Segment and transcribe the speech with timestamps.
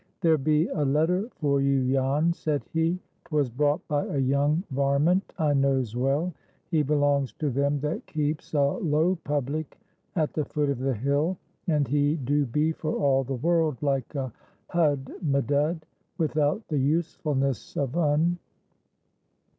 [0.21, 2.97] "There be a letter for you, Jan," said he.
[3.25, 6.33] "'Twas brought by a young varment I knows well.
[6.71, 9.77] He belongs to them that keeps a low public
[10.15, 11.37] at the foot of the hill,
[11.67, 14.33] and he do be for all the world like a
[14.71, 15.85] hudmedud,
[16.17, 18.39] without the usefulness of un."